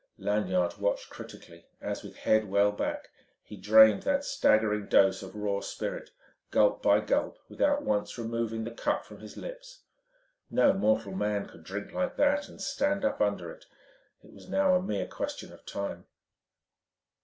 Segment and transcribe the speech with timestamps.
[0.17, 3.11] Lanyard watched critically as, with head well back,
[3.43, 6.09] he drained that staggering dose of raw spirit
[6.49, 9.83] gulp by gulp without once removing the cup from his lips.
[10.49, 13.65] No mortal man could drink like that and stand up under it:
[14.23, 16.07] it was now a mere question of time....